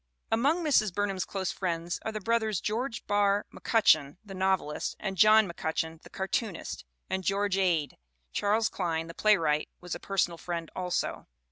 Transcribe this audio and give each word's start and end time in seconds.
Among 0.31 0.63
Mrs. 0.63 0.91
Burnham's 0.91 1.25
close 1.25 1.51
friends 1.51 1.99
are 2.01 2.11
the 2.11 2.19
brothers 2.19 2.59
George 2.59 3.05
Barr 3.05 3.45
McCutcheon, 3.53 4.17
the 4.25 4.33
novelist, 4.33 4.95
and 4.99 5.15
John 5.15 5.47
McCutcheon, 5.47 6.01
the 6.01 6.09
cartoonist; 6.09 6.85
and 7.07 7.23
George 7.23 7.55
Ade. 7.59 7.99
Charles 8.33 8.67
Klein, 8.67 9.05
the 9.05 9.13
playwright, 9.13 9.69
was 9.79 9.93
a 9.93 9.99
personal 9.99 10.39
friend 10.39 10.71
also. 10.75 11.27